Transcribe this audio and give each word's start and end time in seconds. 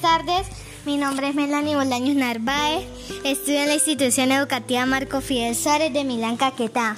tardes. 0.00 0.46
Mi 0.86 0.96
nombre 0.96 1.28
es 1.28 1.34
Melanie 1.34 1.76
Bolaños 1.76 2.16
Narváez. 2.16 2.86
Estudio 3.22 3.60
en 3.60 3.68
la 3.68 3.74
institución 3.74 4.32
educativa 4.32 4.86
Marco 4.86 5.20
Fidel 5.20 5.54
Suárez 5.54 5.92
de 5.92 6.04
Milán, 6.04 6.38
Caquetá. 6.38 6.96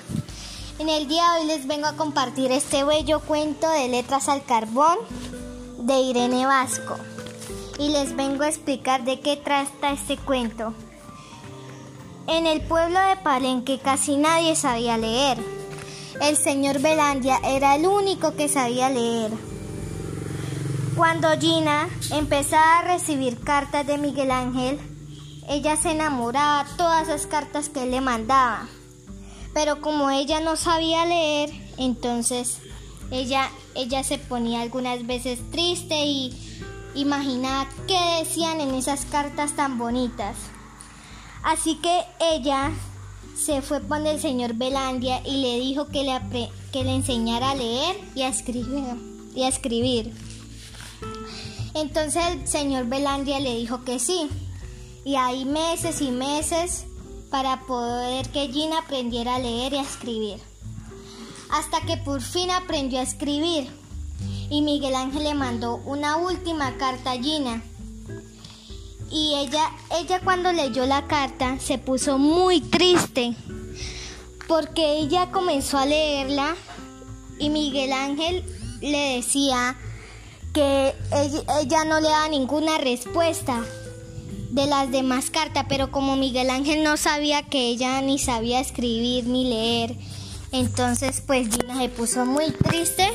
En 0.78 0.88
el 0.88 1.08
día 1.08 1.24
de 1.32 1.40
hoy 1.40 1.46
les 1.48 1.66
vengo 1.66 1.88
a 1.88 1.96
compartir 1.96 2.52
este 2.52 2.84
bello 2.84 3.20
cuento 3.22 3.68
de 3.68 3.88
letras 3.88 4.28
al 4.28 4.44
carbón 4.44 4.98
de 5.78 5.98
Irene 5.98 6.46
Vasco. 6.46 6.96
Y 7.80 7.88
les 7.88 8.14
vengo 8.14 8.44
a 8.44 8.48
explicar 8.48 9.02
de 9.02 9.18
qué 9.18 9.36
trata 9.36 9.90
este 9.90 10.16
cuento. 10.16 10.72
En 12.28 12.46
el 12.46 12.60
pueblo 12.60 13.00
de 13.00 13.16
Palenque 13.16 13.80
casi 13.80 14.16
nadie 14.16 14.54
sabía 14.54 14.96
leer. 14.96 15.38
El 16.20 16.36
señor 16.36 16.80
Belandia 16.80 17.40
era 17.42 17.74
el 17.74 17.88
único 17.88 18.36
que 18.36 18.48
sabía 18.48 18.90
leer. 18.90 19.32
Cuando 21.00 21.30
Gina 21.40 21.88
empezaba 22.12 22.80
a 22.80 22.82
recibir 22.82 23.40
cartas 23.40 23.86
de 23.86 23.96
Miguel 23.96 24.30
Ángel, 24.30 24.78
ella 25.48 25.74
se 25.76 25.92
enamoraba 25.92 26.64
de 26.64 26.76
todas 26.76 27.08
esas 27.08 27.26
cartas 27.26 27.70
que 27.70 27.84
él 27.84 27.92
le 27.92 28.02
mandaba. 28.02 28.68
Pero 29.54 29.80
como 29.80 30.10
ella 30.10 30.40
no 30.40 30.56
sabía 30.56 31.06
leer, 31.06 31.52
entonces 31.78 32.58
ella, 33.10 33.50
ella 33.74 34.04
se 34.04 34.18
ponía 34.18 34.60
algunas 34.60 35.06
veces 35.06 35.38
triste 35.50 36.04
y 36.04 36.38
imaginaba 36.94 37.66
qué 37.88 37.98
decían 38.18 38.60
en 38.60 38.74
esas 38.74 39.06
cartas 39.06 39.56
tan 39.56 39.78
bonitas. 39.78 40.36
Así 41.42 41.76
que 41.76 42.02
ella 42.20 42.72
se 43.34 43.62
fue 43.62 43.80
con 43.88 44.06
el 44.06 44.20
señor 44.20 44.52
Belandia 44.52 45.22
y 45.24 45.40
le 45.40 45.60
dijo 45.60 45.86
que 45.86 46.02
le, 46.02 46.50
que 46.72 46.84
le 46.84 46.94
enseñara 46.94 47.52
a 47.52 47.54
leer 47.54 47.96
y 48.14 48.20
a 48.20 48.28
escribir. 48.28 48.84
Y 49.34 49.44
a 49.44 49.48
escribir. 49.48 50.12
Entonces 51.80 52.22
el 52.26 52.46
señor 52.46 52.86
Belandia 52.86 53.40
le 53.40 53.56
dijo 53.56 53.84
que 53.84 53.98
sí. 53.98 54.28
Y 55.04 55.16
hay 55.16 55.44
meses 55.44 56.00
y 56.02 56.10
meses 56.10 56.84
para 57.30 57.60
poder 57.66 58.28
que 58.30 58.48
Gina 58.48 58.78
aprendiera 58.78 59.36
a 59.36 59.38
leer 59.38 59.72
y 59.72 59.76
a 59.76 59.82
escribir. 59.82 60.38
Hasta 61.50 61.80
que 61.82 61.96
por 61.96 62.20
fin 62.20 62.50
aprendió 62.50 63.00
a 63.00 63.02
escribir. 63.02 63.70
Y 64.50 64.62
Miguel 64.62 64.94
Ángel 64.94 65.24
le 65.24 65.34
mandó 65.34 65.76
una 65.86 66.16
última 66.16 66.76
carta 66.76 67.12
a 67.12 67.18
Gina. 67.18 67.62
Y 69.10 69.34
ella, 69.36 69.70
ella 69.98 70.20
cuando 70.22 70.52
leyó 70.52 70.86
la 70.86 71.06
carta 71.06 71.58
se 71.58 71.78
puso 71.78 72.18
muy 72.18 72.60
triste 72.60 73.34
porque 74.50 74.98
ella 74.98 75.30
comenzó 75.30 75.78
a 75.78 75.86
leerla 75.86 76.56
y 77.38 77.50
Miguel 77.50 77.92
Ángel 77.92 78.44
le 78.80 79.16
decía 79.16 79.76
que 80.52 80.94
ella, 81.12 81.84
no 81.84 82.00
le 82.00 82.08
daba 82.08 82.28
ninguna 82.28 82.78
respuesta 82.78 83.64
de 84.50 84.66
las 84.66 84.90
demás 84.90 85.30
cartas, 85.30 85.66
pero 85.68 85.90
como 85.90 86.16
Miguel 86.16 86.50
Ángel 86.50 86.82
no 86.82 86.96
sabía 86.96 87.42
que 87.42 87.68
ella 87.68 88.00
ni 88.02 88.18
sabía 88.18 88.60
escribir 88.60 89.26
ni 89.26 89.44
leer, 89.44 89.96
entonces 90.52 91.22
pues 91.24 91.48
Gina 91.48 91.78
se 91.78 91.88
puso 91.88 92.26
muy 92.26 92.50
triste 92.50 93.08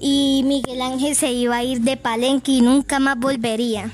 y 0.00 0.42
Miguel 0.44 0.80
Ángel 0.80 1.14
se 1.14 1.30
iba 1.30 1.56
a 1.56 1.64
ir 1.64 1.82
de 1.82 1.96
Palenque 1.96 2.52
y 2.52 2.60
nunca 2.62 2.98
más 2.98 3.18
volvería. 3.18 3.92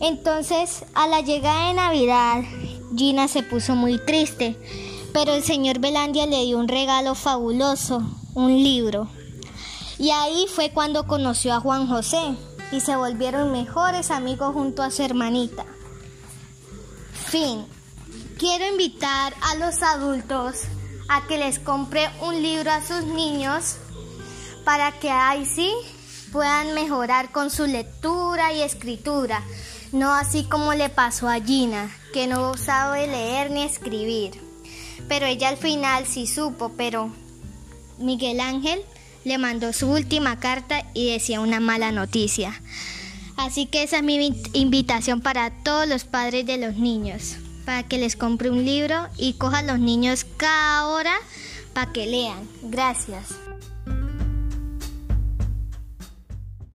Entonces, 0.00 0.84
a 0.94 1.06
la 1.06 1.20
llegada 1.20 1.68
de 1.68 1.74
Navidad, 1.74 2.42
Gina 2.96 3.28
se 3.28 3.42
puso 3.42 3.76
muy 3.76 3.98
triste, 3.98 4.56
pero 5.12 5.34
el 5.34 5.44
señor 5.44 5.78
Belandia 5.78 6.26
le 6.26 6.44
dio 6.44 6.58
un 6.58 6.68
regalo 6.68 7.14
fabuloso, 7.14 8.02
un 8.34 8.62
libro. 8.62 9.08
Y 10.00 10.12
ahí 10.12 10.46
fue 10.48 10.70
cuando 10.70 11.06
conoció 11.06 11.52
a 11.52 11.60
Juan 11.60 11.86
José 11.86 12.34
y 12.72 12.80
se 12.80 12.96
volvieron 12.96 13.52
mejores 13.52 14.10
amigos 14.10 14.54
junto 14.54 14.82
a 14.82 14.90
su 14.90 15.02
hermanita. 15.02 15.66
Fin. 17.12 17.66
Quiero 18.38 18.66
invitar 18.66 19.34
a 19.42 19.56
los 19.56 19.82
adultos 19.82 20.62
a 21.10 21.26
que 21.26 21.36
les 21.36 21.58
compre 21.58 22.08
un 22.22 22.42
libro 22.42 22.70
a 22.70 22.80
sus 22.80 23.04
niños 23.04 23.76
para 24.64 24.90
que 24.92 25.10
ahí 25.10 25.44
sí 25.44 25.70
puedan 26.32 26.72
mejorar 26.72 27.30
con 27.30 27.50
su 27.50 27.66
lectura 27.66 28.54
y 28.54 28.62
escritura, 28.62 29.42
no 29.92 30.14
así 30.14 30.44
como 30.44 30.72
le 30.72 30.88
pasó 30.88 31.28
a 31.28 31.42
Gina, 31.42 31.94
que 32.14 32.26
no 32.26 32.56
sabe 32.56 33.06
leer 33.06 33.50
ni 33.50 33.64
escribir. 33.64 34.40
Pero 35.08 35.26
ella 35.26 35.50
al 35.50 35.58
final 35.58 36.06
sí 36.06 36.26
supo, 36.26 36.72
pero 36.74 37.10
Miguel 37.98 38.40
Ángel 38.40 38.82
le 39.24 39.38
mandó 39.38 39.72
su 39.72 39.88
última 39.88 40.38
carta 40.38 40.84
y 40.94 41.12
decía 41.12 41.40
una 41.40 41.60
mala 41.60 41.92
noticia. 41.92 42.60
Así 43.36 43.66
que 43.66 43.82
esa 43.82 43.98
es 43.98 44.02
mi 44.02 44.34
invitación 44.52 45.20
para 45.20 45.50
todos 45.50 45.88
los 45.88 46.04
padres 46.04 46.46
de 46.46 46.58
los 46.58 46.76
niños, 46.76 47.36
para 47.64 47.82
que 47.82 47.98
les 47.98 48.16
compre 48.16 48.50
un 48.50 48.64
libro 48.64 49.08
y 49.16 49.34
cojan 49.34 49.66
los 49.66 49.78
niños 49.78 50.26
cada 50.36 50.86
hora 50.88 51.14
para 51.72 51.92
que 51.92 52.06
lean. 52.06 52.48
Gracias. 52.62 53.49